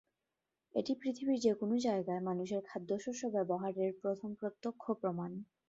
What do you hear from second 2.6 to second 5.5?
খাদ্যশস্য ব্যবহারের প্রথম প্রত্যক্ষ প্রমাণ।